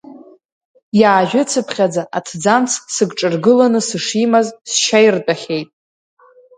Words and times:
Иаажәыцыԥхьаӡа 1.01 2.03
аҭӡамц 2.17 2.71
сыгҿаргыланы 2.95 3.79
сышимаз 3.87 4.47
сшьа 4.71 4.99
иртәахьеит. 5.05 5.69